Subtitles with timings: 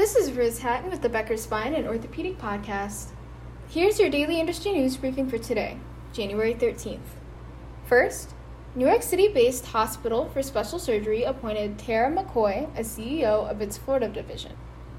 [0.00, 3.08] This is Riz Hatton with the Becker Spine and Orthopedic Podcast.
[3.68, 5.76] Here's your daily industry news briefing for today,
[6.14, 7.18] January 13th.
[7.84, 8.30] First,
[8.74, 13.76] New York City based Hospital for Special Surgery appointed Tara McCoy as CEO of its
[13.76, 14.52] Florida division.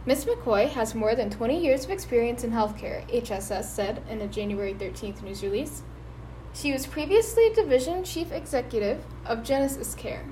[0.06, 0.26] Ms.
[0.26, 4.76] McCoy has more than 20 years of experience in healthcare, HSS said in a January
[4.76, 5.82] 13th news release.
[6.54, 10.32] She was previously Division Chief Executive of GenesisCare.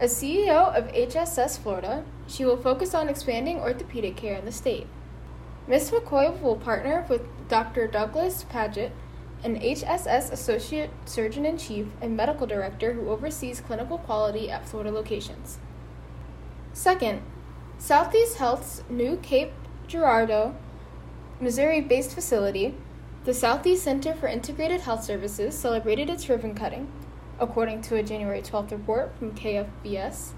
[0.00, 4.86] As CEO of HSS Florida, she will focus on expanding orthopedic care in the state.
[5.66, 5.90] Ms.
[5.90, 7.88] McCoy will partner with Dr.
[7.88, 8.92] Douglas Padgett,
[9.42, 14.92] an HSS Associate Surgeon in Chief and Medical Director who oversees clinical quality at Florida
[14.92, 15.58] locations.
[16.72, 17.22] Second,
[17.78, 19.52] Southeast Health's new Cape
[19.88, 20.54] Girardeau,
[21.40, 22.74] Missouri based facility,
[23.24, 26.88] the Southeast Center for Integrated Health Services, celebrated its ribbon cutting,
[27.40, 30.32] according to a January 12th report from KFVS.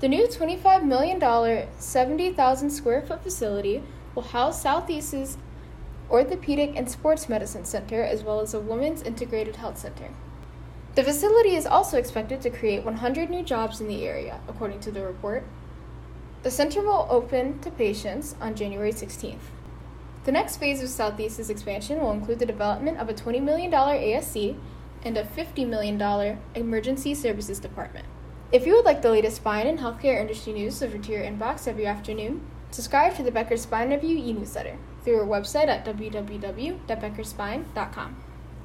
[0.00, 3.82] The new $25 million, 70,000 square foot facility
[4.14, 5.38] will house Southeast's
[6.10, 10.10] Orthopedic and Sports Medicine Center as well as a Women's Integrated Health Center.
[10.94, 14.92] The facility is also expected to create 100 new jobs in the area, according to
[14.92, 15.44] the report.
[16.42, 19.38] The center will open to patients on January 16th.
[20.24, 24.56] The next phase of Southeast's expansion will include the development of a $20 million ASC
[25.04, 26.00] and a $50 million
[26.54, 28.06] emergency services department.
[28.52, 31.66] If you would like the latest spine and healthcare industry news delivered to your inbox
[31.66, 38.16] every afternoon, subscribe to the Becker Spine Review e newsletter through our website at www.beckerspine.com.